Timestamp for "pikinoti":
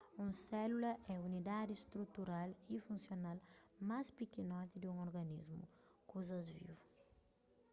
4.17-4.75